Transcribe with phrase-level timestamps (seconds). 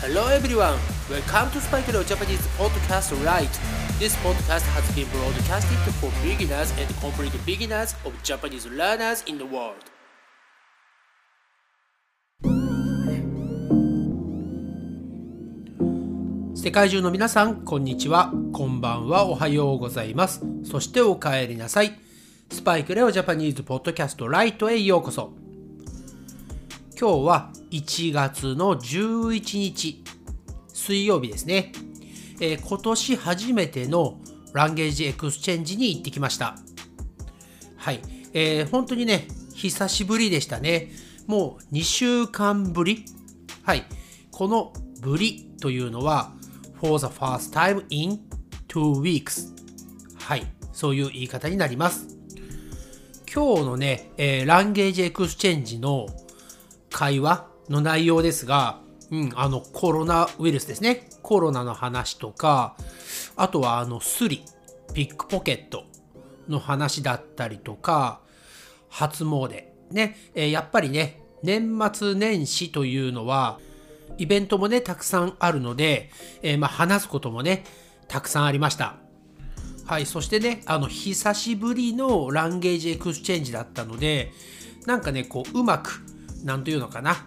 [0.00, 0.78] Hello everyone,
[1.10, 3.50] welcome to Spike Leo Japanese Podcast Right.
[3.98, 9.44] This podcast has been broadcasted for beginners and complete beginners of Japanese learners in the
[9.44, 9.74] world.
[16.54, 18.32] 世界中の皆さん、こんにちは。
[18.52, 19.24] こんばんは。
[19.26, 20.42] おはようございます。
[20.62, 21.98] そしてお帰りなさい。
[22.52, 25.47] スパイクレオジャパニーズポッドキャストライトへようこそ。
[27.00, 30.02] 今日は1月の11日、
[30.72, 31.70] 水曜日ですね。
[32.40, 34.18] えー今年初めての
[34.52, 36.56] language exchange に行ってきました。
[37.76, 38.00] はい。
[38.34, 40.90] えー本当にね、久しぶりでしたね。
[41.28, 43.04] もう2週間ぶり。
[43.62, 43.84] はい。
[44.32, 46.32] このぶりというのは、
[46.80, 48.18] for the first time in
[48.66, 49.54] two weeks。
[50.18, 50.44] はい。
[50.72, 52.08] そういう言い方になります。
[53.32, 56.08] 今日のね、えー language exchange の
[56.98, 58.80] 会話の内容ですが、
[59.12, 61.08] うん、あのコロナウイルスですね。
[61.22, 62.74] コロナの話とか、
[63.36, 64.44] あとはあのスリ、
[64.94, 65.84] pickpocket
[66.48, 68.18] の話だったりとか、
[68.88, 69.66] 初詣。
[69.92, 73.60] ね、えーやっぱりね、年末年始というのは、
[74.16, 76.10] イベントもね、たくさんあるので、
[76.42, 77.62] えーまあ、話すこともね、
[78.08, 78.96] たくさんありました。
[79.86, 84.32] はい、そしてね、あの、久しぶりの language exchange だったので、
[84.84, 87.26] なんかね、こう、うまく、なんというのかな、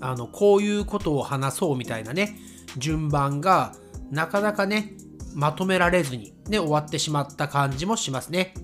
[0.00, 2.38] あの、こういうことを話そうみたいなね、
[2.76, 3.74] 順番が、
[4.10, 4.94] なかなかね、
[5.34, 8.54] まとめられずに、ね、終わってしまった感じもしますね。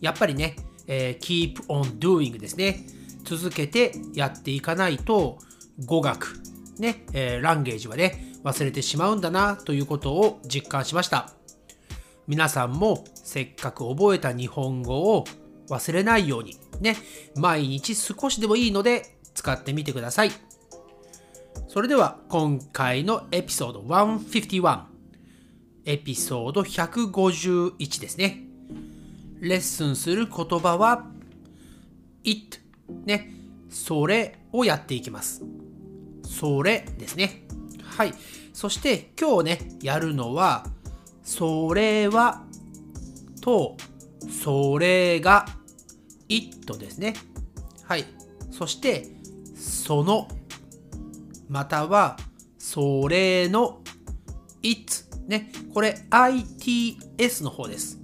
[0.00, 2.86] やっぱりね、えー keep on doing ですね。
[3.24, 5.38] 続けてやっていかないと、
[5.86, 6.40] 語学、
[6.78, 11.30] ね、えー language はね、忘れてしまうんだな、ということを実感しました。
[12.26, 15.24] 皆さんもせっかく覚えた日本語を
[15.68, 16.96] 忘れないようにね、
[17.36, 20.30] 毎日少しでもいいので使ってみてください。
[21.68, 24.82] それでは今回のエピソード151、
[25.86, 28.44] エピソード151ですね。
[29.40, 31.04] レッスンする言葉は
[32.22, 32.58] it
[33.04, 33.34] ね、
[33.68, 35.42] それをやっていきます。
[36.22, 37.44] それですね。
[37.82, 38.14] はい。
[38.52, 40.64] そして今日ね、やるのは、
[41.22, 42.44] それは
[43.40, 43.76] と、
[44.30, 45.46] それが
[46.28, 47.14] it ですね。
[47.82, 48.04] はい。
[48.50, 49.13] そして、
[49.64, 50.28] その、
[51.48, 52.16] または、
[52.58, 53.80] それの
[54.62, 55.50] it ね。
[55.72, 57.98] これ its の方です。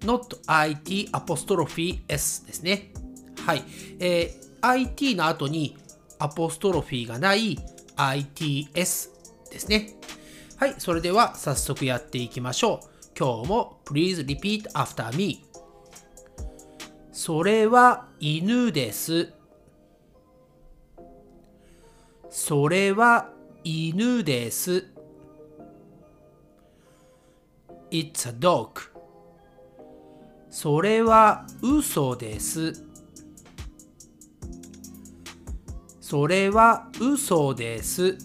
[0.00, 2.92] not it apostrophe s ですね。
[3.44, 3.64] はい。
[3.98, 5.76] えー it の後に
[6.18, 7.58] アポストロフィーがない
[7.96, 9.10] its
[9.50, 9.94] ですね。
[10.56, 10.74] はい。
[10.78, 12.88] それでは早速やっていきましょう。
[13.18, 15.44] 今日も Please repeat after me。
[17.12, 19.35] それは犬です。
[22.38, 23.30] それは
[23.64, 24.90] 犬です。
[27.90, 28.92] It's a dog.
[30.50, 32.84] それは嘘です。
[35.98, 38.18] それは嘘です。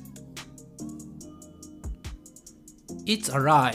[3.06, 3.74] It's a lie.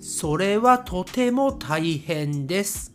[0.00, 2.89] それはとても大変です。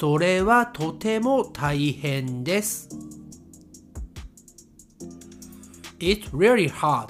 [0.00, 2.88] それはとても大変です。
[5.98, 7.08] It's really hard.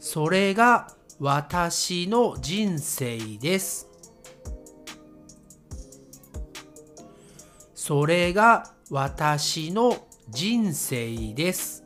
[0.00, 0.88] それが
[1.20, 3.90] 私の人生です。
[7.74, 11.84] それが私の人生です。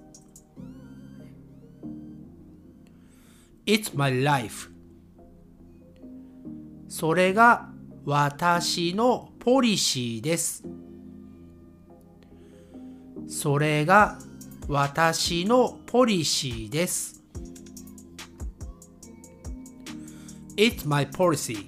[3.67, 4.71] It's my life.
[6.87, 7.73] それが
[8.11, 10.65] 私のポリシーです。
[13.29, 14.19] それが
[14.67, 17.23] 私のポリシーです。
[20.57, 21.67] It's my policy.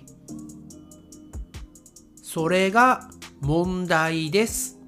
[2.23, 3.11] それが
[3.43, 4.79] 問題です。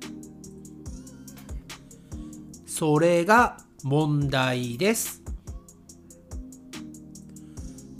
[2.64, 5.22] それが問題です。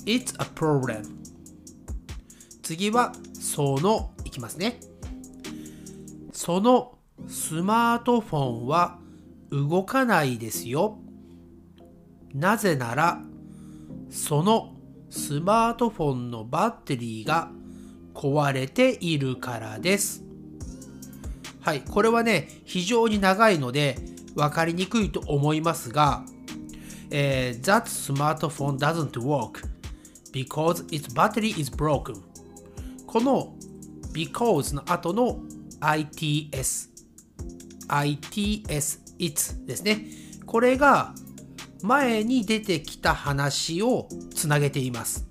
[0.06, 1.04] It's a problem.
[2.62, 3.12] 次は
[3.42, 4.78] そのいきますね。
[6.32, 6.96] その
[7.26, 8.98] スマートフォンは
[9.50, 10.96] 動かないですよ。
[12.32, 13.20] なぜなら
[14.10, 14.76] その
[15.10, 17.50] スマートフォンのバッテリーが
[18.14, 20.22] 壊れているからです。
[21.60, 23.98] はい、これはね、非常に長いので
[24.36, 26.24] 分かりにくいと思いますが、
[27.10, 29.64] えー That smartphone doesn't work
[30.32, 32.31] because its battery is broken
[33.12, 33.52] この
[34.14, 35.42] because の後の
[35.82, 36.88] its
[37.90, 40.06] its, its ですね。
[40.46, 41.14] これが
[41.82, 45.28] 前に出てきた話をつなげています。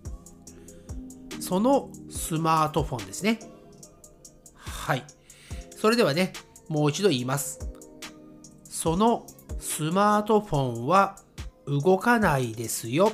[1.40, 3.40] そのスマートフォンですね。
[4.54, 5.04] はい。
[5.76, 6.34] それではね、
[6.70, 7.68] もう一度言います。
[8.64, 9.26] その
[9.60, 11.16] スマートフォンは
[11.66, 13.14] 動かないですよ。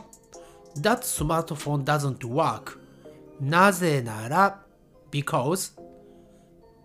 [0.75, 2.86] That smartphone doesn't work.
[3.39, 4.63] なぜなら、
[5.12, 5.80] because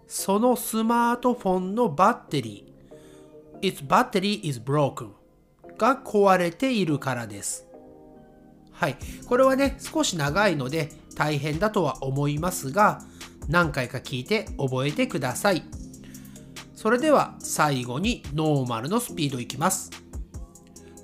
[0.06, 5.12] そのスマートフォンのバッテリー its battery is broken
[5.78, 7.66] が壊れているからです。
[8.72, 8.96] はい。
[9.26, 13.00] これはね、少し長いので大変だとは思いますが、
[13.48, 15.62] 何回か聞いて覚えてください。
[16.74, 19.90] それでは最後にノーマルのスピードいきます。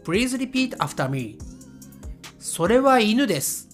[0.05, 1.39] Please repeat after me.
[2.39, 3.68] それは犬です。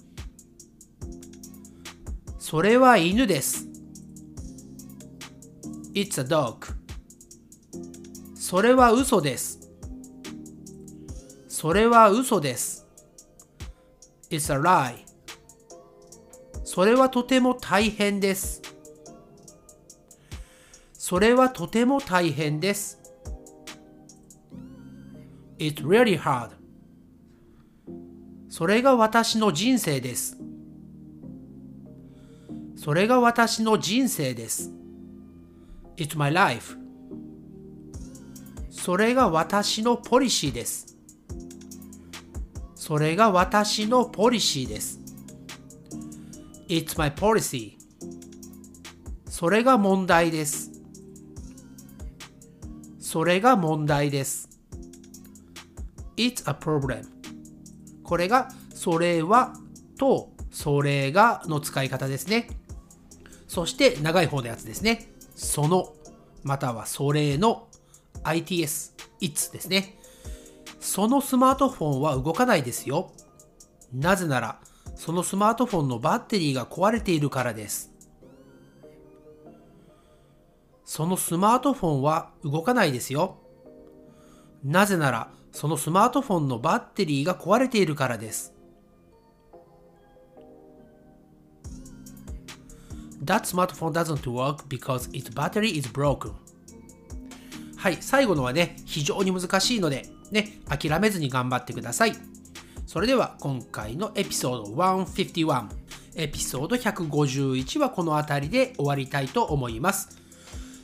[2.47, 3.67] それは犬です。
[5.95, 6.75] It's a dog.
[8.35, 9.71] それは嘘です。
[11.49, 12.87] それは嘘です。
[14.29, 15.07] It's a lie.
[16.65, 18.61] それはとても大変です。
[20.93, 22.99] それはとても大変です。
[25.59, 26.51] It's really hard.
[28.51, 30.44] それが私の人生です。
[32.85, 34.71] それが私の人生です。
[35.97, 36.77] It's my life.
[38.69, 40.99] それが私のポリシーです。
[42.75, 45.01] それが私のポリシーです。
[46.69, 47.79] It's my policy.
[49.31, 50.71] それが問題です。
[53.01, 54.51] それが問題です。
[56.19, 57.07] It's a problem.
[58.03, 59.55] これがそれは
[59.99, 62.47] とそれがの使い方ですね。
[63.55, 65.13] そして長い方のやつですね。
[65.37, 65.95] その
[66.43, 67.69] またはそれの
[68.25, 69.97] ITS、It's ですね。
[70.81, 73.13] そのスマートフォンは動かないですよ。
[73.93, 74.59] なぜなら、
[74.97, 77.93] そのスマートフォンのバッテリーが壊れているからです。
[80.85, 83.37] そのスマートフォンは動かないですよ。
[84.65, 88.54] なぜなら、そのスマートフォンのバッテリーが壊れているからです。
[93.25, 96.33] That smartphone doesn't work because its battery is broken.
[97.77, 102.13] はい、最後のはね、非常に難しいので、ね、諦めずに頑張ってください。
[102.87, 105.69] それでは今回のエピソード151、
[106.17, 110.19] エピソード151はこの辺りで終わりたいと思います。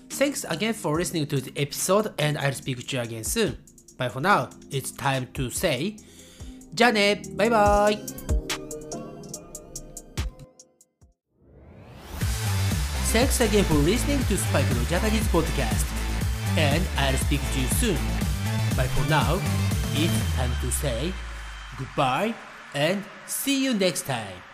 [0.09, 3.57] Thanks again for listening to the episode and I'll speak to you again soon.
[3.97, 5.97] But for now, it's time to say
[6.75, 8.40] じゃあねバイバイ
[13.11, 15.83] Thanks again for listening to Spike no Japanese podcast.
[16.57, 17.99] And I'll speak to you soon.
[18.77, 19.43] But for now,
[19.99, 21.13] it's time to say
[21.77, 22.35] goodbye
[22.73, 24.50] and see you next time.